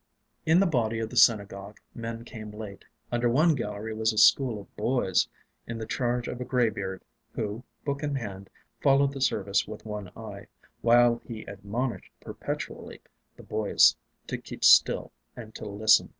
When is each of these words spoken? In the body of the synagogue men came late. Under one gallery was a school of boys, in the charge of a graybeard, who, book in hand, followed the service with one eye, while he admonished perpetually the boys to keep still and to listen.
In 0.47 0.59
the 0.59 0.65
body 0.65 0.97
of 0.97 1.11
the 1.11 1.15
synagogue 1.15 1.79
men 1.93 2.25
came 2.25 2.49
late. 2.49 2.85
Under 3.11 3.29
one 3.29 3.53
gallery 3.53 3.93
was 3.93 4.11
a 4.11 4.17
school 4.17 4.59
of 4.59 4.75
boys, 4.75 5.27
in 5.67 5.77
the 5.77 5.85
charge 5.85 6.27
of 6.27 6.41
a 6.41 6.43
graybeard, 6.43 7.03
who, 7.33 7.63
book 7.85 8.01
in 8.01 8.15
hand, 8.15 8.49
followed 8.81 9.13
the 9.13 9.21
service 9.21 9.67
with 9.67 9.85
one 9.85 10.09
eye, 10.17 10.47
while 10.81 11.21
he 11.27 11.43
admonished 11.43 12.11
perpetually 12.19 12.99
the 13.37 13.43
boys 13.43 13.95
to 14.25 14.39
keep 14.39 14.63
still 14.63 15.11
and 15.35 15.53
to 15.53 15.65
listen. 15.65 16.09